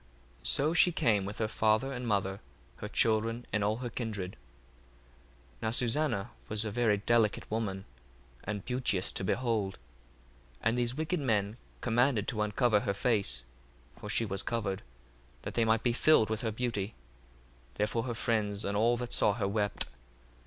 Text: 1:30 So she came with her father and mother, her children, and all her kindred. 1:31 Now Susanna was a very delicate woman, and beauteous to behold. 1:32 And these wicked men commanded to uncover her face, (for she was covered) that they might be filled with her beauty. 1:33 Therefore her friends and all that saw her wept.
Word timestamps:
1:30 0.41 0.47
So 0.47 0.73
she 0.73 0.91
came 0.91 1.25
with 1.25 1.37
her 1.37 1.47
father 1.47 1.91
and 1.93 2.07
mother, 2.07 2.39
her 2.77 2.87
children, 2.87 3.45
and 3.53 3.63
all 3.63 3.77
her 3.85 3.89
kindred. 3.91 4.31
1:31 4.31 4.37
Now 5.61 5.69
Susanna 5.69 6.31
was 6.49 6.65
a 6.65 6.71
very 6.71 6.97
delicate 6.97 7.45
woman, 7.51 7.85
and 8.43 8.65
beauteous 8.65 9.11
to 9.11 9.23
behold. 9.23 9.77
1:32 10.57 10.57
And 10.63 10.75
these 10.79 10.95
wicked 10.95 11.19
men 11.19 11.57
commanded 11.81 12.27
to 12.29 12.41
uncover 12.41 12.79
her 12.79 12.95
face, 12.95 13.43
(for 13.95 14.09
she 14.09 14.25
was 14.25 14.41
covered) 14.41 14.81
that 15.43 15.53
they 15.53 15.65
might 15.65 15.83
be 15.83 15.93
filled 15.93 16.31
with 16.31 16.41
her 16.41 16.51
beauty. 16.51 16.95
1:33 17.73 17.75
Therefore 17.75 18.03
her 18.05 18.15
friends 18.15 18.65
and 18.65 18.75
all 18.75 18.97
that 18.97 19.13
saw 19.13 19.33
her 19.33 19.47
wept. 19.47 19.85